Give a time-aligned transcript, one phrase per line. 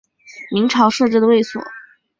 [0.49, 1.61] 明朝设置的卫所。